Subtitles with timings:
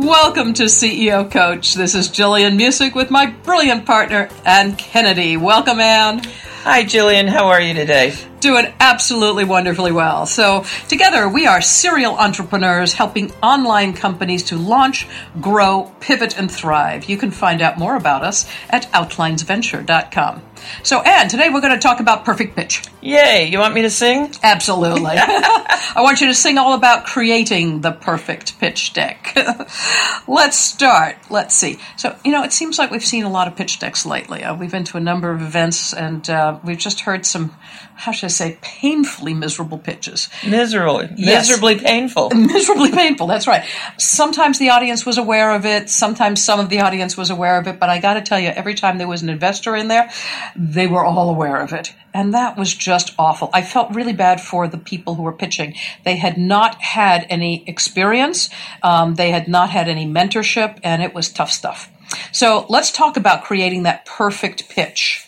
[0.00, 1.74] Welcome to CEO Coach.
[1.74, 5.36] This is Gillian Muessig with my brilliant partner, Ann Kennedy.
[5.36, 6.22] Welcome, Ann.
[6.64, 7.26] Hi, Gillian.
[7.26, 8.14] How are you today?
[8.40, 10.26] Doing absolutely wonderfully well.
[10.26, 15.06] So, together we are serial entrepreneurs helping online companies to launch,
[15.40, 17.04] grow, pivot, and thrive.
[17.04, 20.42] You can find out more about us at outlinesventure.com.
[20.82, 22.82] So, Ann, today we're going to talk about perfect pitch.
[23.00, 23.48] Yay.
[23.50, 24.32] You want me to sing?
[24.42, 25.12] Absolutely.
[25.16, 29.34] I want you to sing all about creating the perfect pitch deck.
[30.28, 31.16] Let's start.
[31.30, 31.78] Let's see.
[31.96, 34.44] So, you know, it seems like we've seen a lot of pitch decks lately.
[34.44, 37.54] Uh, we've been to a number of events and uh, we've just heard some,
[38.00, 40.30] how should I say, painfully miserable pitches.
[40.46, 41.02] Miserable.
[41.16, 41.48] Yes.
[41.48, 42.30] Miserably painful.
[42.34, 43.62] Miserably painful, that's right.
[43.98, 47.66] Sometimes the audience was aware of it, sometimes some of the audience was aware of
[47.66, 50.10] it, but I got to tell you, every time there was an investor in there,
[50.56, 51.92] they were all aware of it.
[52.14, 53.50] And that was just awful.
[53.52, 55.74] I felt really bad for the people who were pitching.
[56.04, 58.48] They had not had any experience,
[58.82, 61.90] um, they had not had any mentorship, and it was tough stuff.
[62.32, 65.26] So let's talk about creating that perfect pitch.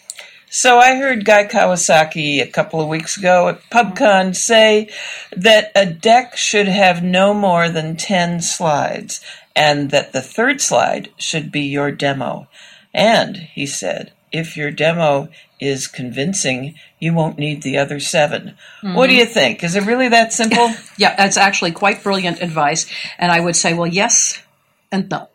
[0.54, 4.90] So I heard Guy Kawasaki a couple of weeks ago at PubCon say
[5.34, 9.22] that a deck should have no more than 10 slides
[9.56, 12.48] and that the third slide should be your demo.
[12.92, 18.94] And, he said, if your demo is convincing, you won't need the other 7 Mm-hmm.
[18.94, 19.64] What do you think?
[19.64, 20.74] Is it really that simple?
[20.98, 22.84] Yeah, that's actually quite brilliant advice.
[23.16, 24.42] And I would say, well, yes
[24.90, 25.30] and no.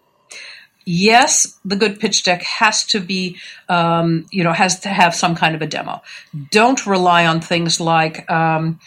[0.90, 3.36] Yes, the good pitch deck has to be,
[3.68, 6.02] um, you know, has to have some kind of a demo.
[6.50, 8.80] Don't rely on things like um,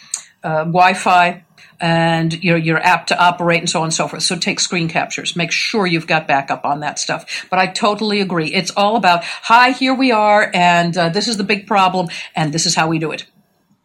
[0.43, 1.43] uh, Wi-Fi
[1.79, 4.23] and you know your app to operate and so on and so forth.
[4.23, 5.35] So take screen captures.
[5.35, 7.45] Make sure you've got backup on that stuff.
[7.51, 8.51] But I totally agree.
[8.51, 12.51] It's all about, hi, here we are, and uh, this is the big problem, and
[12.51, 13.27] this is how we do it.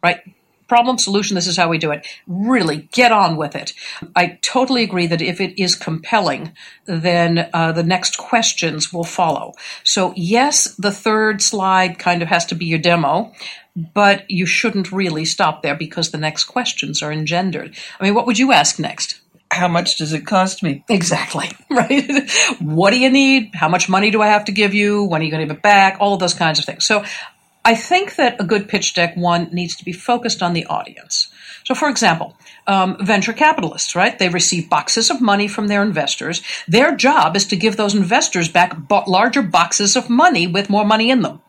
[0.01, 0.21] Right?
[0.67, 3.73] Problem solution this is how we do it really get on with it
[4.15, 6.51] i totally agree that if it is compelling
[6.85, 12.45] then uh, the next questions will follow so yes the third slide kind of has
[12.45, 13.31] to be your demo
[13.93, 18.25] but you shouldn't really stop there because the next questions are engendered i mean what
[18.25, 20.83] would you ask next How much does it cost me?
[20.89, 22.29] Exactly, right?
[22.59, 23.51] what do you need?
[23.55, 25.05] How much money do I have to give you?
[25.05, 25.97] When are you going to give it back?
[26.01, 26.85] All of those kinds of things.
[26.85, 27.05] So
[27.67, 31.27] I think that a good pitch deck, one, needs to be focused on the audience.
[31.65, 34.17] So, for example, um, venture capitalists, right?
[34.17, 36.41] They receive boxes of money from their investors.
[36.65, 40.85] Their job is to give those investors back bo- larger boxes of money with more
[40.85, 41.41] money in them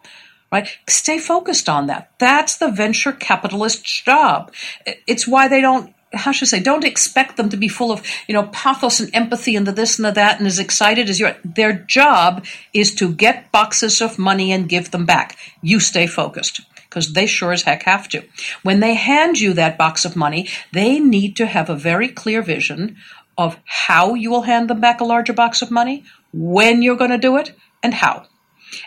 [0.50, 0.66] right?
[0.88, 2.10] Stay focused on that.
[2.18, 4.50] That's the venture capitalist's job.
[5.06, 8.02] It's why they don't how should I say, don't expect them to be full of,
[8.26, 11.20] you know, pathos and empathy and the this and the that and as excited as
[11.20, 11.36] you are.
[11.44, 15.36] Their job is to get boxes of money and give them back.
[15.60, 18.24] You stay focused because they sure as heck have to.
[18.62, 22.40] When they hand you that box of money, they need to have a very clear
[22.40, 22.96] vision
[23.36, 27.10] of how you will hand them back a larger box of money, when you're going
[27.10, 27.52] to do it,
[27.82, 28.26] and how.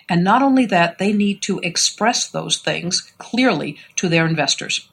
[0.09, 4.89] And not only that, they need to express those things clearly to their investors.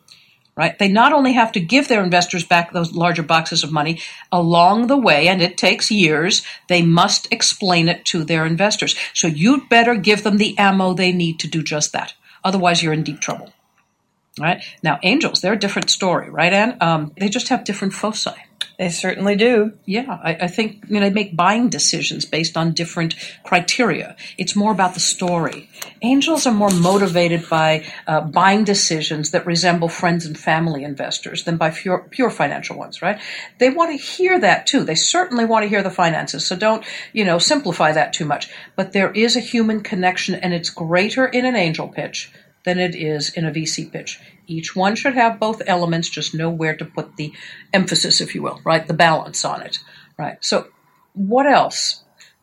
[0.59, 0.77] Right?
[0.77, 4.01] They not only have to give their investors back those larger boxes of money
[4.33, 8.97] along the way, and it takes years, they must explain it to their investors.
[9.15, 12.15] So you'd better give them the ammo they need to do just that.
[12.43, 13.53] Otherwise, you're in deep trouble.
[14.41, 14.61] Right?
[14.83, 16.77] Now, angels, they're a different story, right, Ann?
[16.81, 18.35] Um, they just have different foci.
[18.79, 19.73] They certainly do.
[19.87, 24.15] Yeah, I, I think you know, they make buying decisions based on different criteria.
[24.39, 25.69] It's more about the story.
[26.01, 31.57] Angels are more motivated by uh, buying decisions that resemble friends and family investors than
[31.57, 33.21] by pure, pure financial ones, right?
[33.59, 34.85] They want to hear that too.
[34.85, 38.49] They certainly want to hear the finances, so don't you know simplify that too much.
[38.77, 42.33] But there is a human connection, and it's greater in an angel pitch
[42.65, 44.21] than it is in a VC pitch.
[44.49, 47.33] Each one should have both elements, just know where to put the
[47.73, 48.87] emphasis, if you will, right?
[48.87, 49.79] The balance on it,
[50.19, 50.39] right?
[50.41, 50.69] So,
[51.13, 52.03] what else?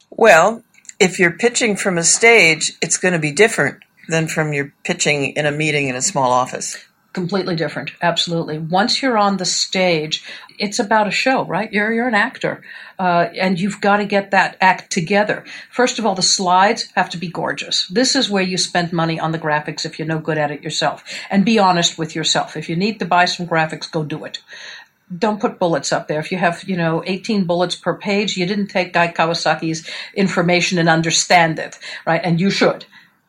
[0.10, 0.64] Well,
[1.00, 5.32] if you're pitching from a stage, it's going to be different than from your pitching
[5.32, 6.78] in a meeting in a small office
[7.16, 7.92] completely different.
[8.02, 8.58] Absolutely.
[8.60, 10.24] Once you're on the stage
[10.60, 11.72] it's about a show right?
[11.72, 12.62] You're you're an actor
[13.00, 15.44] uh, and you've got to get that act together.
[15.72, 17.88] First of all the slides have to be gorgeous.
[17.88, 20.62] This is where you spend money on the graphics if you're no good at it
[20.62, 21.04] yourself.
[21.30, 22.58] And be honest with yourself.
[22.58, 24.40] If you need to buy some graphics go do it.
[25.16, 26.20] Don't put bullets up there.
[26.20, 30.80] If you have, you know, 18 bullets per page, you didn't take Guy Kawasaki's information
[30.80, 31.78] and understand it,
[32.08, 32.22] right?
[32.24, 32.86] And you should.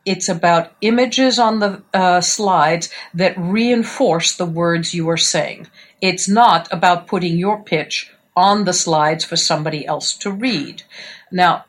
[0.06, 5.66] It's about images on the uh, slides that reinforce the words you are saying.
[6.00, 10.84] It's not about putting your pitch on the slides for somebody else to read.
[11.32, 11.64] Now,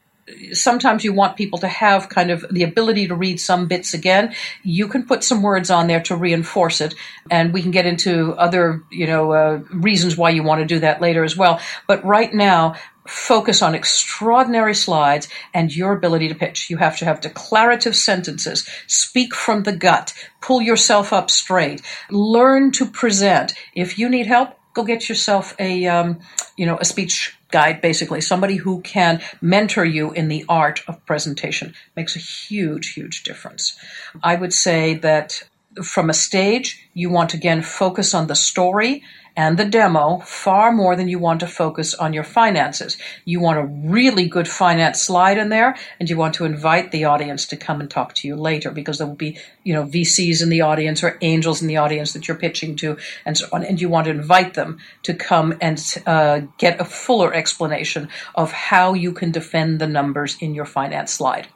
[0.52, 4.36] sometimes you want people to have kind of the ability to read some bits again.
[4.64, 6.94] You can put some words on there to reinforce it,
[7.32, 10.80] and we can get into other, you know, uh, reasons why you want to do
[10.80, 11.60] that later as well.
[11.88, 12.76] But right now,
[13.08, 16.70] focus on extraordinary slides and your ability to pitch.
[16.70, 22.72] You have to have declarative sentences, speak from the gut, pull yourself up straight, learn
[22.74, 23.54] to present.
[23.76, 26.20] If you need help, go get yourself a um,
[26.56, 31.04] you know a speech guide basically somebody who can mentor you in the art of
[31.06, 33.78] presentation makes a huge huge difference
[34.22, 35.44] i would say that
[35.84, 39.04] from a stage you want to again focus on the story
[39.38, 42.98] and the demo far more than you want to focus on your finances.
[43.24, 47.06] You want a really good finance slide in there, and you want to invite the
[47.06, 50.42] audience to come and talk to you later because there will be, you know, VCs
[50.42, 53.64] in the audience or angels in the audience that you're pitching to, and so on.
[53.64, 58.52] And you want to invite them to come and uh, get a fuller explanation of
[58.52, 61.48] how you can defend the numbers in your finance slide.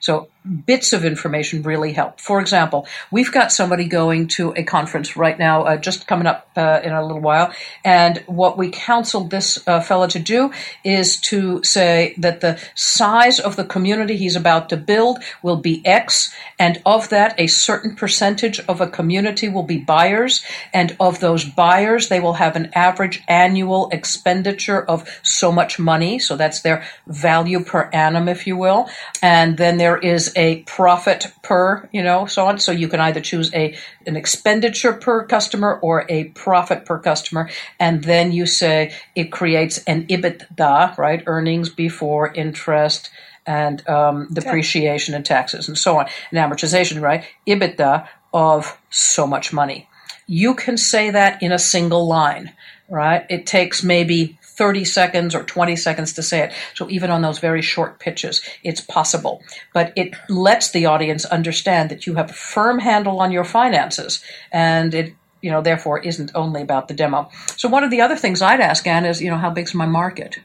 [0.00, 2.20] So bits of information really help.
[2.20, 6.48] For example, we've got somebody going to a conference right now, uh, just coming up
[6.56, 7.52] uh, in a little while,
[7.84, 10.52] and what we counseled this uh, fellow to do
[10.84, 15.84] is to say that the size of the community he's about to build will be
[15.86, 21.20] X, and of that, a certain percentage of a community will be buyers, and of
[21.20, 26.60] those buyers, they will have an average annual expenditure of so much money, so that's
[26.60, 28.88] their value per annum, if you will,
[29.22, 32.58] and then there is a profit per, you know, so on.
[32.58, 33.74] So you can either choose a
[34.06, 37.50] an expenditure per customer or a profit per customer,
[37.80, 41.22] and then you say it creates an EBITDA, right?
[41.26, 43.10] Earnings before interest
[43.46, 47.24] and um, depreciation and taxes and so on, and amortization, right?
[47.46, 49.88] EBITDA of so much money.
[50.26, 52.52] You can say that in a single line,
[52.88, 53.24] right?
[53.30, 56.52] It takes maybe 30 seconds or 20 seconds to say it.
[56.74, 59.42] So even on those very short pitches, it's possible.
[59.72, 64.24] But it lets the audience understand that you have a firm handle on your finances
[64.52, 67.30] and it you know, therefore isn't only about the demo.
[67.56, 69.86] So one of the other things I'd ask Ann is, you know, how big's my
[69.86, 70.38] market?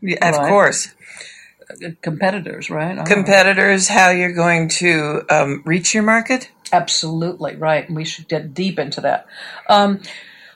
[0.00, 0.48] Yeah, of right?
[0.48, 0.94] course.
[2.02, 3.04] Competitors, right?
[3.06, 6.50] Competitors, how you're going to um, reach your market?
[6.72, 7.90] Absolutely, right.
[7.90, 9.26] We should get deep into that.
[9.68, 10.02] Um,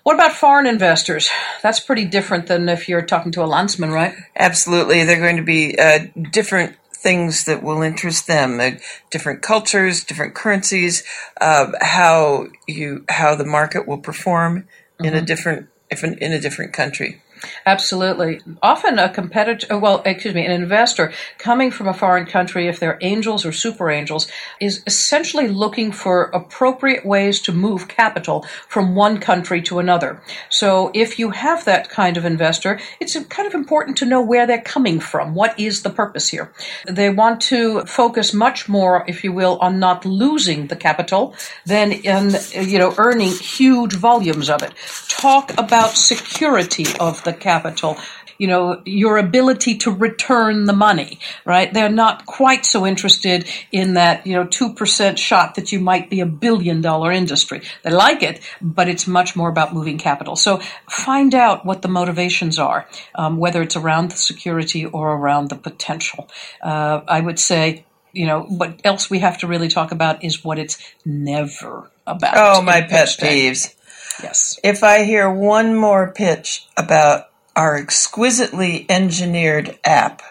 [0.09, 1.29] what about foreign investors?
[1.63, 4.15] That's pretty different than if you're talking to a landsman, right?
[4.35, 5.05] Absolutely.
[5.05, 8.71] They're going to be uh, different things that will interest them uh,
[9.11, 11.05] different cultures different currencies
[11.41, 15.05] uh, how you how the market will perform mm-hmm.
[15.05, 15.27] in a mm-hmm.
[15.27, 17.23] different if in, in a different country
[17.67, 18.41] Absolutely.
[18.63, 22.81] Often a competitor, uh, well, excuse me, an investor coming from a foreign country, if
[22.81, 24.29] they're angels or super angels,
[24.61, 30.21] is essentially looking for appropriate ways to move capital from one country to another.
[30.49, 34.47] So if you have that kind of investor, it's kind of important to know where
[34.47, 35.35] they're coming from.
[35.35, 36.53] What is the purpose here?
[36.87, 41.35] They want to focus much more, if you will, on not losing the capital
[41.67, 44.73] than in, you know, earning huge volumes of it.
[45.09, 47.97] Talk about security of the capital.
[48.39, 51.75] you know, your ability to return the money, right?
[51.75, 56.21] They're not quite so interested in that, you know, 2% shot that you might be
[56.21, 57.63] a billion dollar industry.
[57.83, 60.37] They like it, but it's much more about moving capital.
[60.37, 65.49] So find out what the motivations are, um, whether it's around the security or around
[65.49, 66.29] the potential.
[66.63, 70.45] Uh, I would say, you know, what else we have to really talk about is
[70.45, 72.35] what it's never about.
[72.37, 73.75] Oh, my pet peeves.
[74.23, 74.59] Yes.
[74.65, 80.23] If I hear one more pitch about our exquisitely engineered app,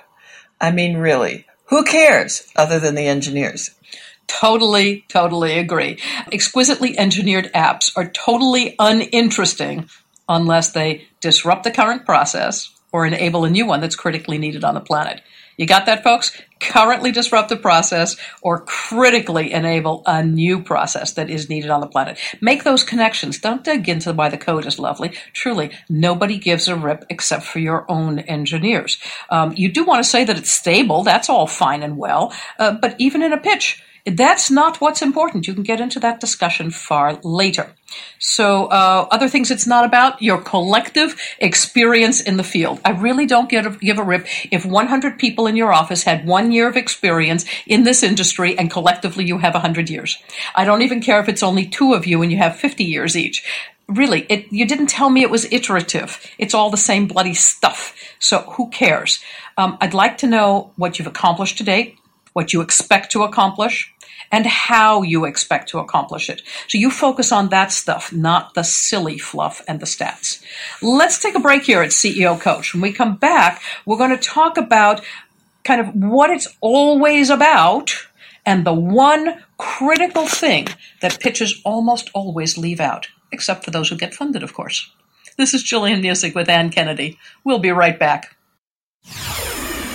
[0.60, 3.72] I mean, really, who cares other than the engineers?
[4.28, 6.00] Totally, totally agree.
[6.32, 9.90] Exquisitely engineered apps are totally uninteresting
[10.28, 14.74] unless they disrupt the current process or enable a new one that's critically needed on
[14.74, 15.22] the planet.
[15.58, 16.40] You got that, folks?
[16.60, 21.88] Currently disrupt the process or critically enable a new process that is needed on the
[21.88, 22.20] planet.
[22.42, 23.40] Make those connections.
[23.40, 25.14] Don't dig into why the code is lovely.
[25.34, 29.00] Truly, nobody gives a rip except for your own engineers.
[29.32, 31.04] Um, you do want to say that it's stable.
[31.04, 32.34] That's all fine and well.
[32.60, 35.48] Uh, but even in a pitch, that's not what's important.
[35.48, 37.74] You can get into that discussion far later.
[38.20, 42.80] So, uh, other things it's not about your collective experience in the field.
[42.86, 46.26] I really don't give a, give a rip if 100 people in your office had
[46.26, 50.18] one year of experience in this industry and collectively you have 100 years.
[50.56, 53.16] I don't even care if it's only two of you and you have 50 years
[53.16, 53.46] each.
[53.88, 56.20] Really, it, you didn't tell me it was iterative.
[56.38, 57.96] It's all the same bloody stuff.
[58.20, 59.24] So, who cares?
[59.58, 61.98] Um, I'd like to know what you've accomplished to date,
[62.34, 63.94] what you expect to accomplish
[64.32, 66.42] and how you expect to accomplish it.
[66.68, 70.42] So you focus on that stuff, not the silly fluff and the stats.
[70.82, 72.74] Let's take a break here at CEO Coach.
[72.74, 75.02] When we come back, we're going to talk about
[75.64, 78.08] kind of what it's always about
[78.46, 80.68] and the one critical thing
[81.02, 84.90] that pitches almost always leave out, except for those who get funded, of course.
[85.38, 87.20] This is Gillian Muessig with Ann Kennedy.
[87.44, 88.36] We'll be right back.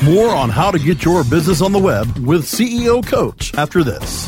[0.05, 4.27] More on how to get your business on the web with CEO Coach after this.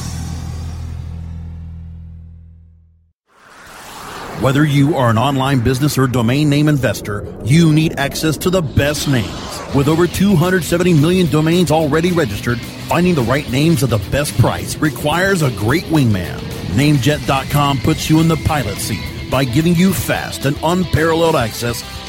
[4.41, 8.63] Whether you are an online business or domain name investor, you need access to the
[8.63, 9.75] best names.
[9.75, 14.77] With over 270 million domains already registered, finding the right names at the best price
[14.77, 16.39] requires a great wingman.
[16.77, 21.83] Namejet.com puts you in the pilot seat by giving you fast and unparalleled access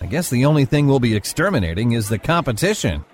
[0.00, 3.04] I guess the only thing we'll be exterminating is the competition.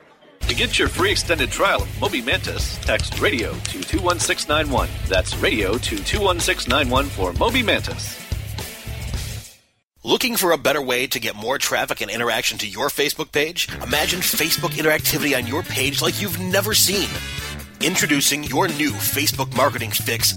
[0.48, 4.88] To get your free extended trial of Moby Mantis, text radio to 21691.
[5.08, 8.20] That's radio to 21691 for Moby Mantis.
[10.04, 13.68] Looking for a better way to get more traffic and interaction to your Facebook page?
[13.84, 17.08] Imagine Facebook interactivity on your page like you've never seen.
[17.80, 20.36] Introducing your new Facebook marketing fix.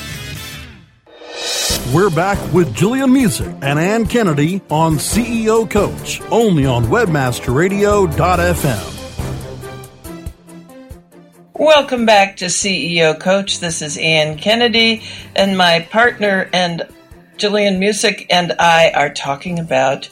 [1.93, 8.97] We're back with Gillian Muessig and Ann Kennedy on CEO Coach, only on WebmasterRadio.fm.
[11.53, 13.59] Welcome back to CEO Coach.
[13.59, 15.01] This is Ann Kennedy,
[15.35, 16.87] and my partner and
[17.37, 20.09] Gillian Muessig and I are talking about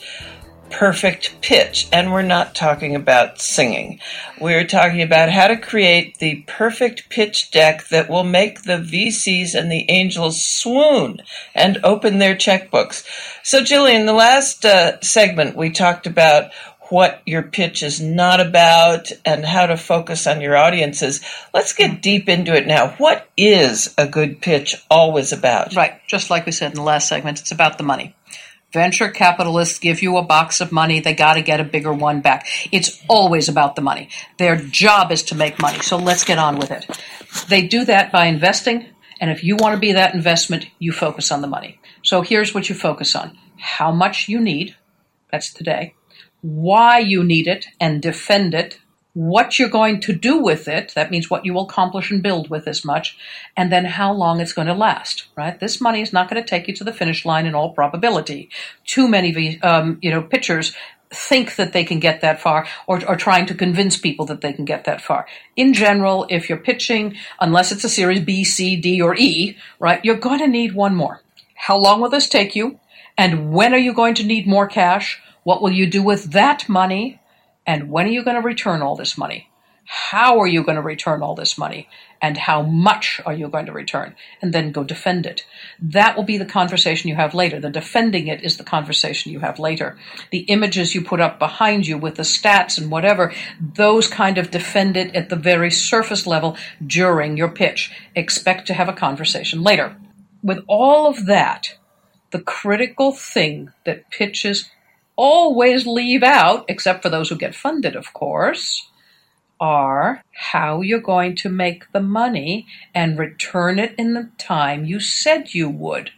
[0.69, 1.87] perfect pitch.
[1.91, 3.99] And we're not talking about singing.
[4.39, 9.55] We're talking about how to create the perfect pitch deck that will make the VCs
[9.55, 11.21] and the angels swoon
[11.53, 13.05] and open their checkbooks.
[13.43, 16.51] So, Gillian, the last uh, segment we talked about
[16.89, 21.23] what your pitch is not about and how to focus on your audiences.
[21.53, 22.89] Let's get deep into it now.
[22.97, 25.75] What is a good pitch always about?
[25.75, 26.01] Right.
[26.07, 28.15] Just like we said in the last segment, it's about the money.
[28.71, 32.21] Venture capitalists give you a box of money, they got to get a bigger one
[32.21, 32.47] back.
[32.71, 34.09] It's always about the money.
[34.37, 36.85] Their job is to make money, so let's get on with it.
[37.47, 38.85] They do that by investing,
[39.19, 41.79] and if you want to be that investment, you focus on the money.
[42.03, 44.75] So here's what you focus on how much you need,
[45.31, 45.95] that's today,
[46.41, 48.79] why you need it and defend it,
[49.19, 52.49] what you're going to do with it, that means what you will accomplish and build
[52.49, 53.17] with this much,
[53.57, 55.59] and then how long it's going to last, right?
[55.59, 58.49] This money is not going to take you to the finish line in all probability.
[58.85, 60.73] Too many, um, you know, pitchers
[61.09, 64.53] think that they can get that far or are trying to convince people that they
[64.53, 65.27] can get that far.
[65.57, 69.99] In general, if you're pitching, unless it's a series B, C, D, or E, right,
[70.05, 71.21] you're going to need one more.
[71.55, 72.79] How long will this take you?
[73.17, 75.21] And when are you going to need more cash?
[75.43, 77.19] What will you do with that money?
[77.69, 79.47] And when are you going to return all this money?
[79.85, 81.87] How are you going to return all this money?
[82.19, 84.15] And how much are you going to return?
[84.41, 85.45] And then go defend it.
[85.79, 87.59] That will be the conversation you have later.
[87.59, 89.99] The defending it is the conversation you have later.
[90.31, 94.49] The images you put up behind you with the stats and whatever, those kind of
[94.49, 97.91] defend it at the very surface level during your pitch.
[98.15, 99.95] Expect to have a conversation later.
[100.41, 101.77] With all of that,
[102.31, 104.71] the critical thing that pitches
[105.19, 108.89] always leave out, except for those who get funded, of course,
[109.59, 115.01] are how you're going to make the money and return it in the time you
[115.01, 116.11] said you would.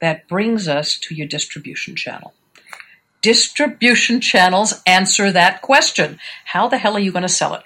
[0.00, 2.34] That brings us to your distribution channel.
[3.20, 6.20] Distribution channels answer that question.
[6.44, 7.64] How the hell are you going to sell it?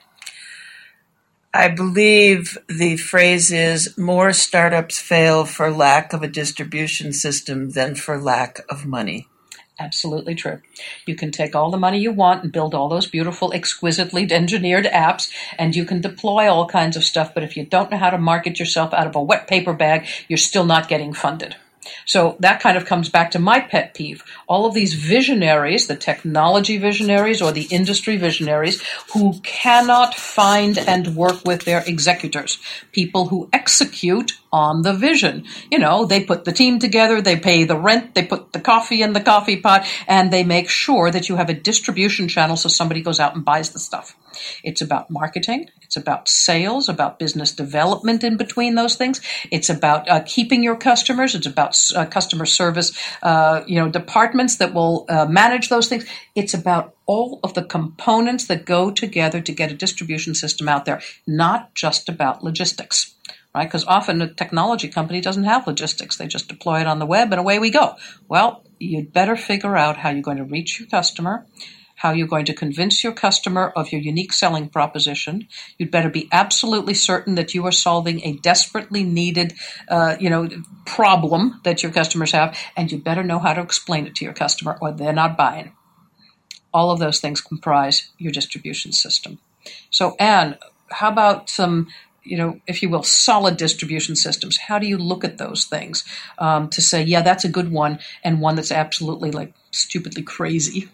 [1.52, 7.96] I believe the phrase is more startups fail for lack of a distribution system than
[7.96, 9.28] for lack of money.
[9.80, 10.60] Absolutely true.
[11.06, 14.86] You can take all the money you want and build all those beautiful, exquisitely engineered
[14.86, 17.32] apps, and you can deploy all kinds of stuff.
[17.32, 20.06] But if you don't know how to market yourself out of a wet paper bag,
[20.26, 21.54] you're still not getting funded.
[22.04, 24.22] So that kind of comes back to my pet peeve.
[24.46, 31.14] All of these visionaries, the technology visionaries or the industry visionaries, who cannot find and
[31.16, 32.58] work with their executors,
[32.92, 35.44] people who execute on the vision.
[35.70, 39.02] You know, they put the team together, they pay the rent, they put the coffee
[39.02, 42.68] in the coffee pot, and they make sure that you have a distribution channel so
[42.68, 44.16] somebody goes out and buys the stuff.
[44.64, 45.70] It's about marketing.
[45.82, 49.20] It's about sales, about business development in between those things.
[49.50, 51.34] It's about uh, keeping your customers.
[51.34, 56.04] It's about uh, customer service, uh, you know, departments that will uh, manage those things.
[56.34, 60.84] It's about all of the components that go together to get a distribution system out
[60.84, 63.14] there, not just about logistics
[63.54, 63.66] right?
[63.66, 66.16] Because often a technology company doesn't have logistics.
[66.16, 67.96] They just deploy it on the web and away we go.
[68.28, 71.46] Well, you'd better figure out how you're going to reach your customer,
[71.98, 75.48] how you're going to convince your customer of your unique selling proposition.
[75.78, 79.54] You'd better be absolutely certain that you are solving a desperately needed,
[79.88, 80.48] uh, you know,
[80.86, 84.34] problem that your customers have, and you better know how to explain it to your
[84.34, 85.72] customer, or they're not buying.
[86.72, 89.38] All of those things comprise your distribution system.
[89.90, 90.56] So, Ann,
[90.90, 91.88] how about some
[92.28, 94.58] you know, if you will, solid distribution systems.
[94.58, 96.04] How do you look at those things
[96.38, 100.90] um, to say, yeah, that's a good one, and one that's absolutely like stupidly crazy?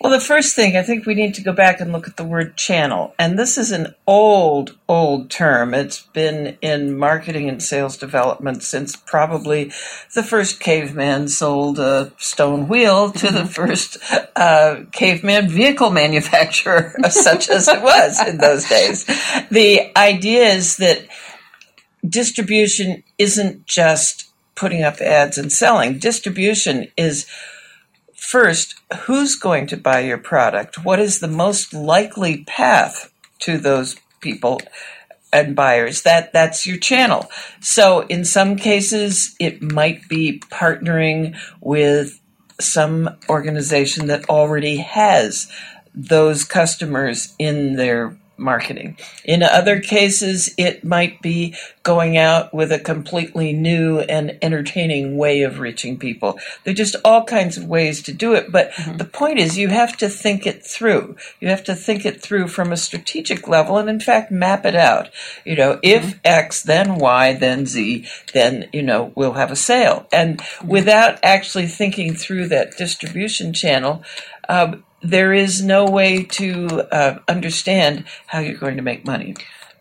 [0.00, 2.24] Well, the first thing, I think we need to go back and look at the
[2.24, 3.14] word channel.
[3.18, 5.72] And this is an old, old term.
[5.72, 9.72] It's been in marketing and sales development since probably
[10.14, 13.96] the first caveman sold a stone wheel to the first
[14.36, 19.06] uh, caveman vehicle manufacturer, such as it was in those days.
[19.50, 21.08] The idea is that
[22.06, 27.26] distribution isn't just putting up ads and selling, distribution is
[28.16, 30.84] First, who's going to buy your product?
[30.84, 34.60] What is the most likely path to those people
[35.32, 36.02] and buyers?
[36.02, 37.30] That that's your channel.
[37.60, 42.20] So in some cases it might be partnering with
[42.58, 45.50] some organization that already has
[45.94, 48.96] those customers in their marketing.
[49.24, 55.42] In other cases, it might be going out with a completely new and entertaining way
[55.42, 56.38] of reaching people.
[56.64, 58.52] There are just all kinds of ways to do it.
[58.52, 58.96] But mm-hmm.
[58.98, 61.16] the point is, you have to think it through.
[61.40, 64.76] You have to think it through from a strategic level and, in fact, map it
[64.76, 65.10] out.
[65.44, 66.18] You know, if mm-hmm.
[66.24, 70.06] X, then Y, then Z, then, you know, we'll have a sale.
[70.12, 70.68] And mm-hmm.
[70.68, 74.02] without actually thinking through that distribution channel,
[74.48, 79.34] um, there is no way to uh, understand how you're going to make money.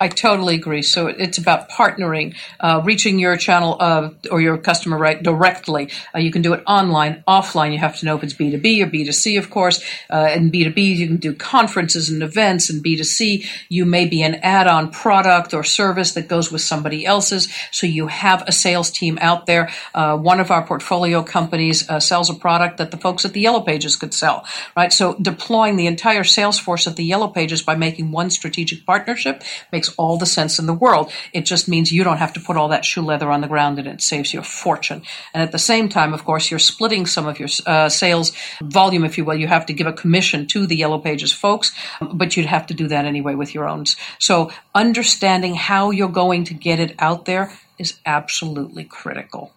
[0.06, 0.84] I totally agree.
[0.84, 5.90] So it's about partnering, uh, reaching your channel uh, or your customer right directly.
[6.14, 7.72] Uh, you can do it online, offline.
[7.74, 9.84] You have to know if it's B2B or B2C, of course.
[10.14, 12.70] Uh, in B2B, you can do conferences and events.
[12.70, 17.52] And B2C, you may be an add-on product or service that goes with somebody else's.
[17.72, 19.72] So you have a sales team out there.
[19.96, 23.42] Uh, one of our portfolio companies uh, sells a product that the folks at the
[23.42, 24.46] Yellow Pages could sell,
[24.78, 24.94] right?
[24.94, 29.42] So deploying the entire sales force at the Yellow Pages by making one strategic partnership
[29.72, 31.12] makes all the sense in the world.
[31.34, 33.80] It just means you don't have to put all that shoe leather on the ground
[33.80, 35.02] and it saves you a fortune.
[35.34, 39.06] And at the same time, of course, you're splitting some of your uh, sales volume,
[39.06, 39.36] if you will.
[39.36, 41.74] You have to give a commission to the Yellow Pages folks,
[42.14, 43.86] but you'd have to do that anyway with your own.
[44.20, 49.52] So understanding how you're going to get it out there is absolutely critical.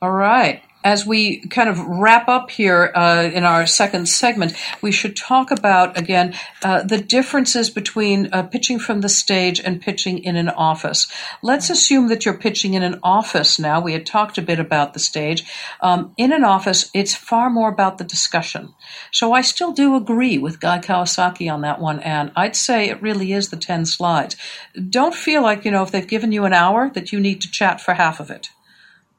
[0.00, 4.92] All right as we kind of wrap up here uh, in our second segment, we
[4.92, 10.18] should talk about again uh, the differences between uh, pitching from the stage and pitching
[10.18, 11.10] in an office.
[11.42, 13.80] Let's assume that you're pitching in an office now.
[13.80, 15.44] We had talked a bit about the stage.
[15.80, 18.74] Um, in an office, it's far more about the discussion.
[19.10, 23.02] So I still do agree with Guy Kawasaki on that one, and I'd say it
[23.02, 24.36] really is the 10 slides.
[24.88, 27.50] Don't feel like, you know, if they've given you an hour, that you need to
[27.50, 28.50] chat for half of it.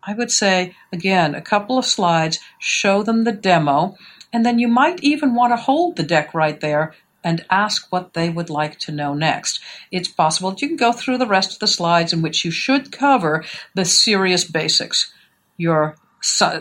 [0.06, 3.98] I would say, again, a couple of slides, show them the demo,
[4.32, 8.14] and then you might even want to hold the deck right there and ask what
[8.14, 9.62] they would like to know next.
[9.92, 12.52] It's possible that you can go through the rest of the slides in which you
[12.52, 15.14] should cover the serious basics.
[15.58, 15.96] Your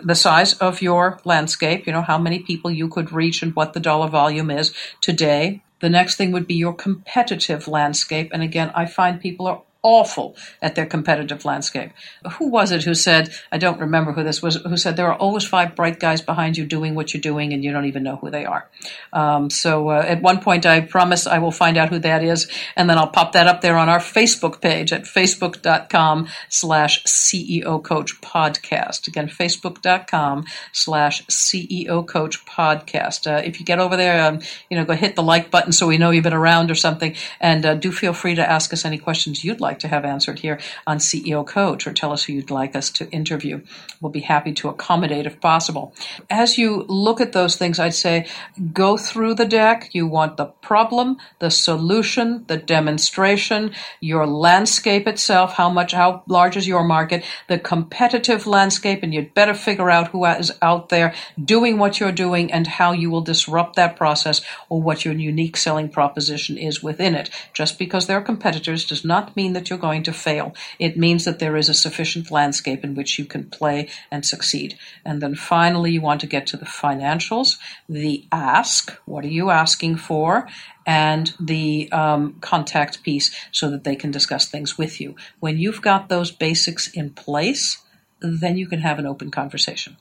[0.04, 3.74] the size of your landscape, you know, how many people you could reach and what
[3.74, 5.62] the dollar volume is today.
[5.78, 8.30] The next thing would be your competitive landscape.
[8.32, 11.90] And again, I find people are awful at their competitive landscape.
[12.38, 15.16] Who was it who said, I don't remember who this was, who said there are
[15.16, 18.16] always five bright guys behind you doing what you're doing and you don't even know
[18.16, 18.68] who they are.
[19.12, 22.48] Um, so uh, at one point I promise I will find out who that is
[22.76, 27.82] and then I'll pop that up there on our Facebook page at facebook.com slash CEO
[27.82, 29.08] Coach Podcast.
[29.08, 33.30] Again, facebook.com slash CEO Coach Podcast.
[33.30, 34.40] Uh, if you get over there, um,
[34.70, 37.16] you know, go hit the like button so we know you've been around or something
[37.40, 40.04] and uh, do feel free to ask us any questions you'd like like to have
[40.04, 43.62] answered here on CEO Coach or tell us who you'd like us to interview.
[44.02, 45.94] We'll be happy to accommodate if possible.
[46.28, 48.26] As you look at those things, I'd say
[48.74, 49.88] go through the deck.
[49.92, 56.58] You want the problem, the solution, the demonstration, your landscape itself, how much, how large
[56.58, 61.14] is your market, the competitive landscape, and you'd better figure out who is out there
[61.42, 65.56] doing what you're doing and how you will disrupt that process or what your unique
[65.56, 67.30] selling proposition is within it.
[67.54, 70.54] Just because there are competitors does not mean that that you're going to fail.
[70.80, 74.76] It means that there is a sufficient landscape in which you can play and succeed.
[75.04, 79.50] And then finally, you want to get to the financials, the ask, what are you
[79.50, 80.48] asking for?
[80.84, 85.14] And the um, contact piece so that they can discuss things with you.
[85.38, 87.80] When you've got those basics in place,
[88.20, 89.96] then you can have an open conversation.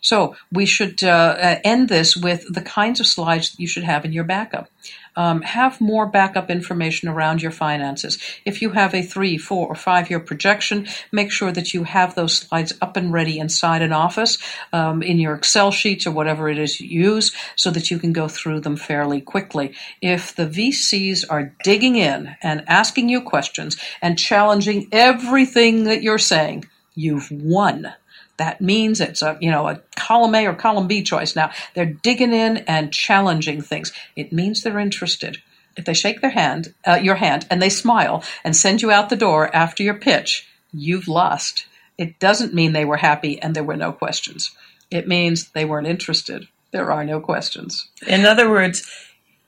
[0.00, 4.12] So we should uh, end this with the kinds of slides you should have in
[4.12, 4.68] your backup.
[5.16, 8.16] Um, have more backup information around your finances.
[8.44, 12.14] If you have a three, four, or five year projection, make sure that you have
[12.14, 14.38] those slides up and ready inside an office,
[14.72, 18.12] um, in your Excel sheets or whatever it is you use, so that you can
[18.12, 19.74] go through them fairly quickly.
[20.00, 26.18] If the VCs are digging in and asking you questions and challenging everything that you're
[26.18, 27.92] saying, you've won
[28.40, 31.36] that means it's a you know a column A or column B choice.
[31.36, 33.92] Now they're digging in and challenging things.
[34.16, 35.42] It means they're interested.
[35.76, 39.08] If they shake their hand, uh, your hand, and they smile and send you out
[39.08, 41.66] the door after your pitch, you've lost.
[41.98, 44.50] It doesn't mean they were happy and there were no questions.
[44.90, 46.48] It means they weren't interested.
[46.72, 47.88] There are no questions.
[48.06, 48.82] In other words,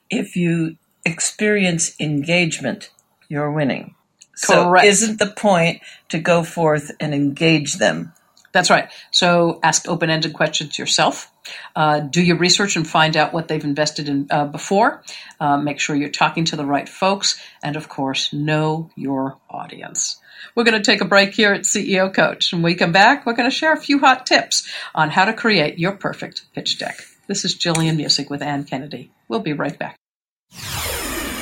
[0.09, 2.91] if you experience engagement,
[3.27, 3.95] you're winning.
[4.41, 4.85] Correct.
[4.85, 8.13] So isn't the point to go forth and engage them?
[8.53, 8.89] That's right.
[9.11, 11.31] So ask open ended questions yourself.
[11.75, 15.03] Uh, do your research and find out what they've invested in uh, before.
[15.39, 17.41] Uh, make sure you're talking to the right folks.
[17.63, 20.21] And of course, know your audience.
[20.55, 22.53] We're going to take a break here at CEO Coach.
[22.53, 25.33] When we come back, we're going to share a few hot tips on how to
[25.33, 27.01] create your perfect pitch deck.
[27.27, 29.11] This is Gillian Muessig with Ann Kennedy.
[29.27, 29.95] We'll be right back.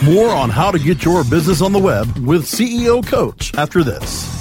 [0.03, 4.40] More on how to get your business on the web with CEO Coach after this.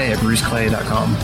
[0.09, 1.17] at bruceclay.com.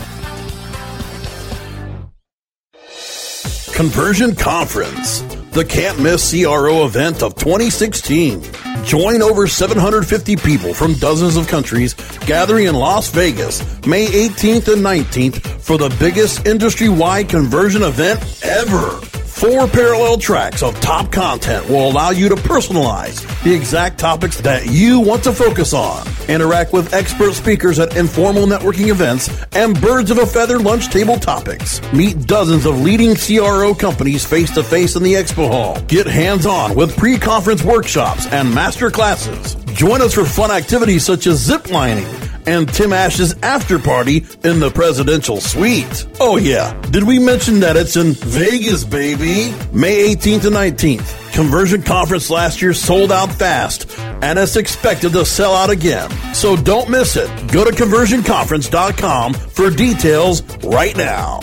[3.74, 5.20] Conversion Conference,
[5.52, 8.42] the can't miss CRO event of 2016.
[8.84, 11.94] Join over 750 people from dozens of countries
[12.26, 18.18] gathering in Las Vegas May 18th and 19th for the biggest industry wide conversion event
[18.42, 19.00] ever.
[19.38, 24.66] Four parallel tracks of top content will allow you to personalize the exact topics that
[24.66, 26.04] you want to focus on.
[26.28, 31.20] Interact with expert speakers at informal networking events and birds of a feather lunch table
[31.20, 31.80] topics.
[31.92, 35.80] Meet dozens of leading CRO companies face to face in the expo hall.
[35.82, 39.54] Get hands on with pre conference workshops and master classes.
[39.66, 42.08] Join us for fun activities such as zip lining
[42.48, 46.06] and Tim Ash's after party in the presidential suite.
[46.18, 49.54] Oh yeah, did we mention that it's in Vegas, baby?
[49.70, 51.34] May 18th and 19th.
[51.34, 56.10] Conversion conference last year sold out fast, and it's expected to sell out again.
[56.34, 57.28] So don't miss it.
[57.52, 61.40] Go to conversionconference.com for details right now.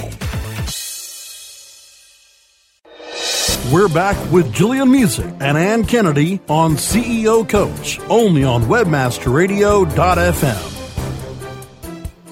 [3.71, 10.74] We're back with Gillian Muessig and Ann Kennedy on CEO Coach, only on webmasterradio.fm.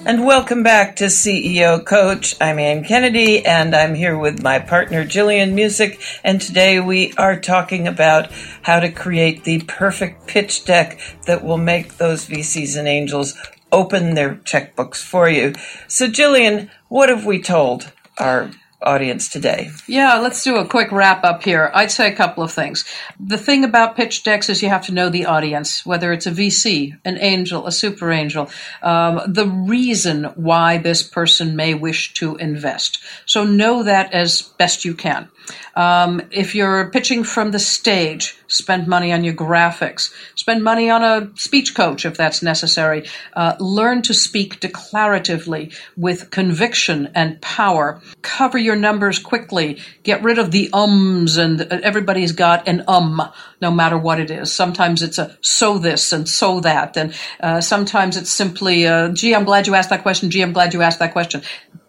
[0.06, 2.36] And welcome back to CEO Coach.
[2.38, 5.98] I'm Ann Kennedy and I'm here with my partner Gillian Muessig.
[6.22, 11.56] And today we are talking about how to create the perfect pitch deck that will
[11.56, 13.34] make those VCs and angels
[13.72, 15.54] open their checkbooks for you.
[15.88, 18.50] So, Gillian, what have we told our
[18.84, 19.70] audience today?
[19.86, 21.70] Yeah, let's do a quick wrap up here.
[21.74, 22.84] I'd say a couple of things.
[23.18, 26.30] The thing about pitch decks is you have to know the audience, whether it's a
[26.30, 28.50] VC, an angel, a super angel,
[28.82, 33.02] um, the reason why this person may wish to invest.
[33.26, 35.28] So know that as best you can.
[35.74, 40.12] Um, if you're pitching from the stage, spend money on your graphics.
[40.34, 43.08] Spend money on a speech coach if that's necessary.
[43.32, 48.00] Uh, learn to speak declaratively with conviction and power.
[48.22, 49.80] Cover your numbers quickly.
[50.02, 53.20] Get rid of the ums, and everybody's got an um,
[53.60, 54.52] no matter what it is.
[54.52, 59.34] Sometimes it's a so this and so that, and uh, sometimes it's simply, uh, gee,
[59.34, 60.30] I'm glad you asked that question.
[60.30, 61.42] Gee, I'm glad you asked that question.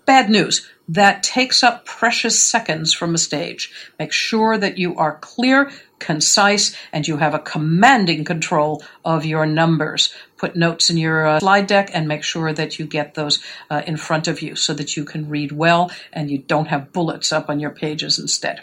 [0.05, 3.71] Bad news that takes up precious seconds from a stage.
[3.97, 9.45] Make sure that you are clear, concise, and you have a commanding control of your
[9.45, 10.13] numbers.
[10.37, 13.81] Put notes in your uh, slide deck and make sure that you get those uh,
[13.87, 17.31] in front of you so that you can read well and you don't have bullets
[17.31, 18.61] up on your pages instead.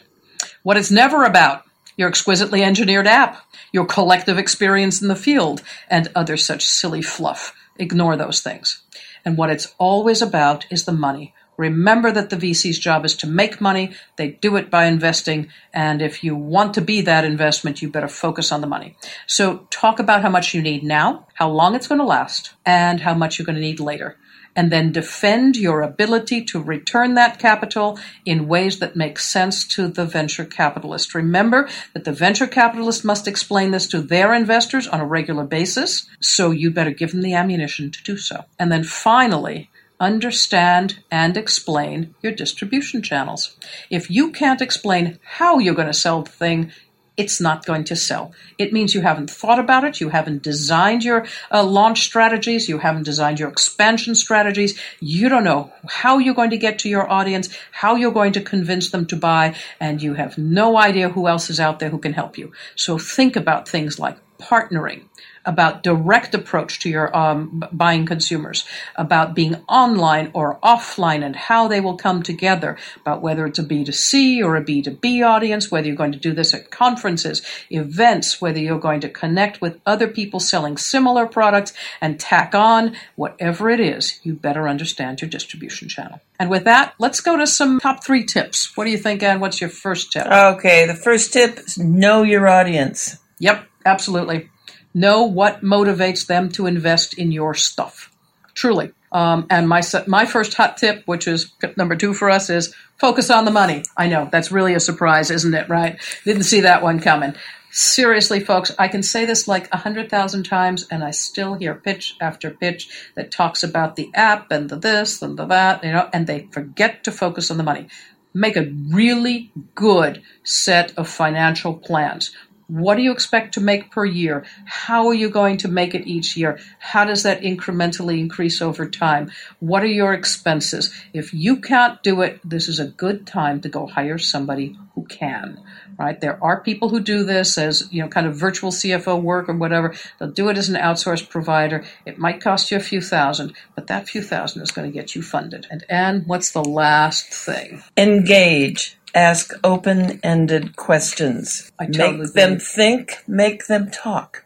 [0.63, 1.65] What it's never about
[1.97, 7.55] your exquisitely engineered app, your collective experience in the field, and other such silly fluff.
[7.79, 8.83] Ignore those things.
[9.25, 13.27] And what it's always about is the money Remember that the VC's job is to
[13.27, 13.93] make money.
[14.17, 15.49] They do it by investing.
[15.73, 18.97] And if you want to be that investment, you better focus on the money.
[19.27, 23.01] So talk about how much you need now, how long it's going to last, and
[23.01, 24.17] how much you're going to need later.
[24.55, 29.89] And then defend your ability to return that capital in ways that make sense to
[29.89, 31.15] the venture capitalist.
[31.15, 36.07] Remember that the venture capitalist must explain this to their investors on a regular basis,
[36.21, 38.45] so you better give them the ammunition to do so.
[38.59, 39.71] And then finally,
[40.03, 43.57] understand and explain your distribution channels.
[43.89, 46.73] If you can't explain how you're going to sell the thing,
[47.17, 48.33] it's not going to sell.
[48.59, 52.79] It means you haven't thought about it, you haven't designed your uh, launch strategies, you
[52.79, 57.09] haven't designed your expansion strategies, you don't know how you're going to get to your
[57.09, 61.29] audience, how you're going to convince them to buy, and you have no idea who
[61.29, 62.51] else is out there who can help you.
[62.75, 65.05] So think about things like partnering,
[65.45, 68.65] about direct approach to your um, buying consumers,
[68.97, 73.65] about being online or offline and how they will come together, about whether it's a
[73.65, 78.59] B2C or a B2B audience, whether you're going to do this at conferences, events, whether
[78.59, 83.81] you're going to connect with other people selling similar products and tack on whatever it
[83.81, 86.21] is, you better understand your distribution channel.
[86.39, 88.77] And with that, let's go to some top three tips.
[88.77, 89.41] What do you think, Ann?
[89.41, 90.27] What's your first tip?
[90.27, 93.19] Okay, the first tip is know your audience.
[93.39, 94.51] Yep, absolutely.
[94.95, 98.11] Know what motivates them to invest in your stuff.
[98.55, 98.93] Truly.
[99.13, 103.31] Um, and my my first hot tip, which is number two for us, is focus
[103.31, 103.85] on the money.
[103.97, 105.69] I know that's really a surprise, isn't it?
[105.69, 106.01] Right?
[106.25, 107.35] Didn't see that one coming.
[107.71, 111.75] Seriously, folks, I can say this like a hundred thousand times, and I still hear
[111.75, 115.93] pitch after pitch that talks about the app and the this and the that, you
[115.93, 117.89] know, and they forget to focus on the money.
[118.35, 122.35] Make a really good set of financial plans.
[122.69, 124.45] What do you expect to make per year?
[124.65, 126.59] How are you going to make it each year?
[126.79, 129.31] How does that incrementally increase over time?
[129.61, 130.95] What are your expenses?
[131.13, 135.05] If you can't do it, this is a good time to go hire somebody who
[135.05, 135.61] can.
[135.99, 136.21] Right?
[136.21, 139.55] There are people who do this as, you know, kind of virtual CFO work or
[139.55, 139.95] whatever.
[140.19, 141.85] They'll do it as an outsourced provider.
[142.07, 145.15] It might cost you a few thousand, but that few thousand is going to get
[145.15, 145.67] you funded.
[145.71, 147.83] And Ann, what's the last thing?
[147.97, 151.71] Engage ask open ended questions.
[151.79, 154.45] I totally make them think, make them talk.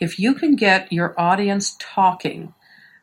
[0.00, 2.54] If you can get your audience talking,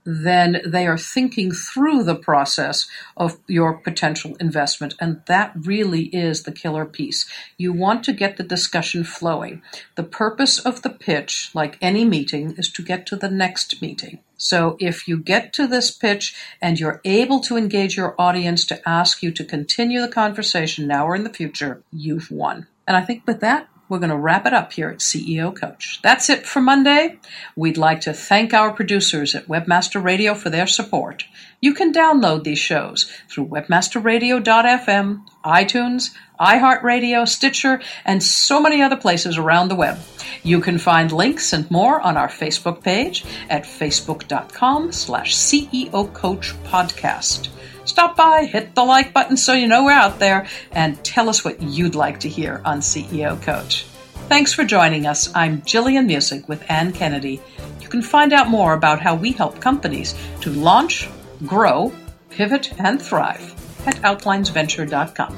[0.04, 4.96] then they are thinking through the process of your potential investment.
[5.00, 7.30] And that really is the killer piece.
[7.58, 9.62] You want to get the discussion flowing.
[9.96, 14.20] The purpose of the pitch, like any meeting, is to get to the next meeting.
[14.38, 18.90] So if you get to this pitch and you're able to engage your audience to
[18.90, 22.68] ask you to continue the conversation now or in the future, you've won.
[22.88, 26.00] And I think with that, we're going to wrap it up here at CEO Coach.
[26.02, 27.20] That's it for Monday.
[27.56, 31.26] We'd like to thank our producers at Webmaster Radio for their support.
[31.60, 39.38] You can download these shows through webmasterradio.fm, iTunes, iHeartRadio, Stitcher, and so many other places
[39.38, 40.00] around the web.
[40.44, 46.54] You can find links and more on our Facebook page at facebook.com slash CEO Coach
[46.64, 47.50] Podcast.
[47.90, 51.44] Stop by, hit the like button so you know we're out there, and tell us
[51.44, 53.82] what you'd like to hear on CEO Coach.
[54.28, 55.32] Thanks for joining us.
[55.34, 57.42] I'm Gillian Muessig with Ann Kennedy.
[57.82, 61.10] You can find out more about how we help companies to launch,
[61.48, 61.92] grow,
[62.30, 63.56] pivot, and thrive
[63.88, 65.36] at outlinesventure.com.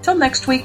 [0.00, 0.64] Till next week.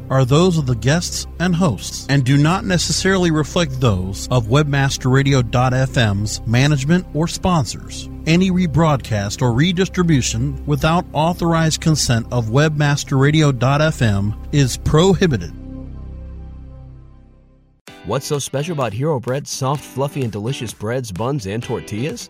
[0.11, 6.45] are those of the guests and hosts and do not necessarily reflect those of webmasterradio.fm's
[6.45, 8.09] management or sponsors.
[8.27, 15.53] Any rebroadcast or redistribution without authorized consent of webmasterradio.fm is prohibited.
[18.05, 22.29] What's so special about Hero Bread's soft, fluffy, and delicious breads, buns, and tortillas?